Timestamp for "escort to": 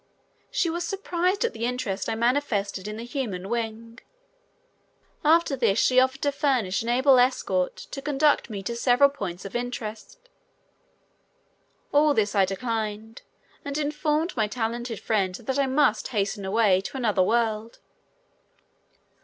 7.19-8.01